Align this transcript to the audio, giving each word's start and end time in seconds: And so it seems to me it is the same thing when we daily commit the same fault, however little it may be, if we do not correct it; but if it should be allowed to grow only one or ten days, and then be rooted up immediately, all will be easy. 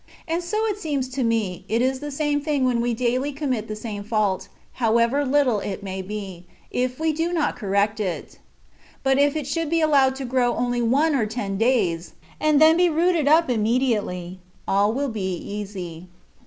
And 0.27 0.43
so 0.43 0.57
it 0.65 0.79
seems 0.79 1.07
to 1.09 1.23
me 1.23 1.63
it 1.69 1.79
is 1.79 1.99
the 1.99 2.09
same 2.09 2.41
thing 2.41 2.65
when 2.65 2.81
we 2.81 2.91
daily 2.95 3.31
commit 3.31 3.67
the 3.67 3.75
same 3.75 4.03
fault, 4.03 4.47
however 4.81 5.23
little 5.23 5.59
it 5.59 5.83
may 5.83 6.01
be, 6.01 6.47
if 6.71 6.99
we 6.99 7.13
do 7.13 7.31
not 7.31 7.55
correct 7.55 7.99
it; 7.99 8.39
but 9.03 9.19
if 9.19 9.35
it 9.35 9.45
should 9.45 9.69
be 9.69 9.79
allowed 9.79 10.15
to 10.15 10.25
grow 10.25 10.55
only 10.55 10.81
one 10.81 11.13
or 11.13 11.27
ten 11.27 11.55
days, 11.55 12.13
and 12.39 12.59
then 12.59 12.77
be 12.77 12.89
rooted 12.89 13.27
up 13.27 13.47
immediately, 13.47 14.39
all 14.67 14.91
will 14.91 15.09
be 15.09 15.35
easy. 15.35 16.07